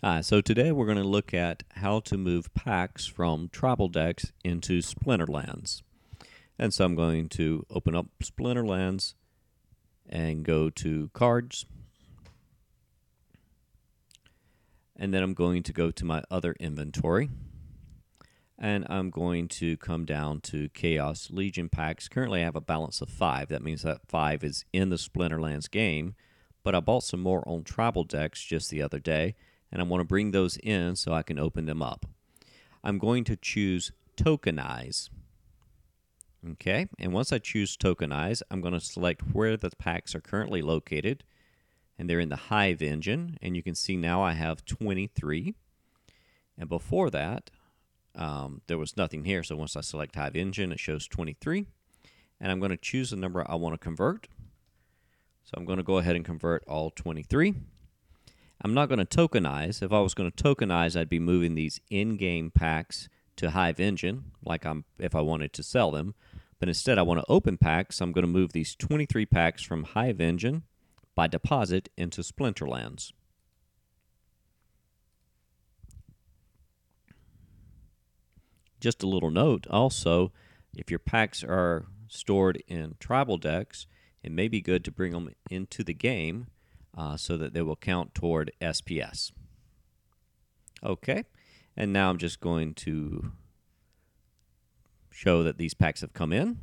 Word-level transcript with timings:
Hi, 0.00 0.20
so 0.20 0.40
today 0.40 0.70
we're 0.70 0.86
going 0.86 0.96
to 0.96 1.02
look 1.02 1.34
at 1.34 1.64
how 1.72 1.98
to 1.98 2.16
move 2.16 2.54
packs 2.54 3.04
from 3.04 3.48
Tribaldex 3.48 4.30
into 4.44 4.78
Splinterlands. 4.78 5.82
And 6.56 6.72
so 6.72 6.84
I'm 6.84 6.94
going 6.94 7.28
to 7.30 7.66
open 7.68 7.96
up 7.96 8.06
Splinterlands 8.22 9.14
and 10.08 10.44
go 10.44 10.70
to 10.70 11.10
Cards. 11.14 11.66
And 14.94 15.12
then 15.12 15.24
I'm 15.24 15.34
going 15.34 15.64
to 15.64 15.72
go 15.72 15.90
to 15.90 16.04
my 16.04 16.22
other 16.30 16.54
inventory. 16.60 17.28
And 18.56 18.86
I'm 18.88 19.10
going 19.10 19.48
to 19.48 19.76
come 19.78 20.04
down 20.04 20.42
to 20.42 20.68
Chaos 20.68 21.28
Legion 21.32 21.68
packs. 21.68 22.06
Currently 22.06 22.42
I 22.42 22.44
have 22.44 22.54
a 22.54 22.60
balance 22.60 23.00
of 23.00 23.10
5. 23.10 23.48
That 23.48 23.64
means 23.64 23.82
that 23.82 24.06
5 24.06 24.44
is 24.44 24.64
in 24.72 24.90
the 24.90 24.96
Splinterlands 24.96 25.68
game. 25.68 26.14
But 26.62 26.76
I 26.76 26.78
bought 26.78 27.02
some 27.02 27.20
more 27.20 27.42
on 27.48 27.64
Tribaldex 27.64 28.46
just 28.46 28.70
the 28.70 28.80
other 28.80 29.00
day 29.00 29.34
and 29.70 29.80
I 29.80 29.84
want 29.84 30.00
to 30.00 30.06
bring 30.06 30.30
those 30.30 30.56
in 30.56 30.96
so 30.96 31.12
I 31.12 31.22
can 31.22 31.38
open 31.38 31.66
them 31.66 31.82
up. 31.82 32.06
I'm 32.82 32.98
going 32.98 33.24
to 33.24 33.36
choose 33.36 33.92
tokenize. 34.16 35.10
Okay, 36.52 36.86
and 36.98 37.12
once 37.12 37.32
I 37.32 37.38
choose 37.38 37.76
tokenize, 37.76 38.42
I'm 38.50 38.60
going 38.60 38.74
to 38.74 38.80
select 38.80 39.22
where 39.32 39.56
the 39.56 39.70
packs 39.70 40.14
are 40.14 40.20
currently 40.20 40.62
located, 40.62 41.24
and 41.98 42.08
they're 42.08 42.20
in 42.20 42.28
the 42.28 42.36
Hive 42.36 42.80
engine, 42.80 43.36
and 43.42 43.56
you 43.56 43.62
can 43.62 43.74
see 43.74 43.96
now 43.96 44.22
I 44.22 44.32
have 44.32 44.64
23. 44.64 45.54
And 46.56 46.68
before 46.68 47.10
that, 47.10 47.50
um, 48.14 48.62
there 48.68 48.78
was 48.78 48.96
nothing 48.96 49.24
here, 49.24 49.42
so 49.42 49.56
once 49.56 49.76
I 49.76 49.80
select 49.80 50.14
Hive 50.14 50.36
engine, 50.36 50.70
it 50.70 50.78
shows 50.78 51.08
23. 51.08 51.66
And 52.40 52.52
I'm 52.52 52.60
going 52.60 52.70
to 52.70 52.76
choose 52.76 53.10
the 53.10 53.16
number 53.16 53.44
I 53.48 53.56
want 53.56 53.74
to 53.74 53.78
convert. 53.78 54.28
So 55.42 55.54
I'm 55.56 55.64
going 55.64 55.78
to 55.78 55.82
go 55.82 55.98
ahead 55.98 56.14
and 56.14 56.24
convert 56.24 56.62
all 56.68 56.90
23. 56.90 57.54
I'm 58.60 58.74
not 58.74 58.88
going 58.88 59.04
to 59.04 59.04
tokenize. 59.04 59.82
If 59.82 59.92
I 59.92 60.00
was 60.00 60.14
going 60.14 60.30
to 60.30 60.44
tokenize, 60.44 60.98
I'd 60.98 61.08
be 61.08 61.20
moving 61.20 61.54
these 61.54 61.80
in-game 61.90 62.50
packs 62.50 63.08
to 63.36 63.50
Hive 63.50 63.78
Engine, 63.78 64.32
like 64.44 64.66
I'm 64.66 64.84
if 64.98 65.14
I 65.14 65.20
wanted 65.20 65.52
to 65.54 65.62
sell 65.62 65.92
them. 65.92 66.14
But 66.58 66.68
instead, 66.68 66.98
I 66.98 67.02
want 67.02 67.20
to 67.20 67.26
open 67.28 67.56
packs. 67.56 68.00
I'm 68.00 68.10
going 68.10 68.24
to 68.24 68.28
move 68.28 68.52
these 68.52 68.74
23 68.74 69.26
packs 69.26 69.62
from 69.62 69.84
Hive 69.84 70.20
Engine 70.20 70.64
by 71.14 71.28
deposit 71.28 71.88
into 71.96 72.22
Splinterlands. 72.22 73.12
Just 78.80 79.02
a 79.02 79.08
little 79.08 79.30
note 79.30 79.66
also, 79.68 80.32
if 80.76 80.90
your 80.90 81.00
packs 81.00 81.44
are 81.44 81.86
stored 82.08 82.62
in 82.66 82.94
Tribaldex, 83.00 83.86
it 84.22 84.32
may 84.32 84.48
be 84.48 84.60
good 84.60 84.84
to 84.84 84.90
bring 84.90 85.12
them 85.12 85.30
into 85.50 85.84
the 85.84 85.94
game 85.94 86.48
uh, 86.96 87.16
so 87.16 87.36
that 87.36 87.54
they 87.54 87.62
will 87.62 87.76
count 87.76 88.14
toward 88.14 88.52
SPS. 88.60 89.32
Okay, 90.82 91.24
and 91.76 91.92
now 91.92 92.10
I'm 92.10 92.18
just 92.18 92.40
going 92.40 92.74
to 92.74 93.32
show 95.10 95.42
that 95.42 95.58
these 95.58 95.74
packs 95.74 96.00
have 96.02 96.12
come 96.12 96.32
in, 96.32 96.58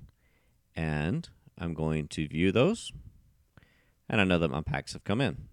and 0.76 1.28
I'm 1.58 1.74
going 1.74 2.08
to 2.10 2.28
view 2.28 2.52
those, 2.52 2.92
and 4.08 4.22
I 4.22 4.24
know 4.24 4.40
that 4.40 4.52
my 4.52 4.62
packs 4.62 4.94
have 4.94 5.04
come 5.04 5.22
in. 5.22 5.48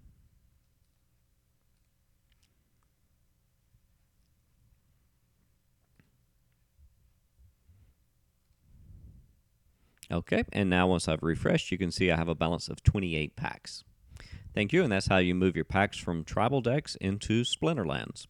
Okay, 10.12 10.44
and 10.52 10.68
now 10.68 10.86
once 10.88 11.08
I've 11.08 11.22
refreshed, 11.22 11.72
you 11.72 11.78
can 11.78 11.90
see 11.90 12.10
I 12.10 12.16
have 12.16 12.28
a 12.28 12.34
balance 12.34 12.68
of 12.68 12.82
28 12.82 13.34
packs. 13.34 13.82
Thank 14.54 14.72
you, 14.72 14.82
and 14.82 14.92
that's 14.92 15.06
how 15.06 15.16
you 15.16 15.34
move 15.34 15.56
your 15.56 15.64
packs 15.64 15.96
from 15.96 16.24
Tribaldex 16.24 16.96
into 17.00 17.42
Splinterlands. 17.42 18.26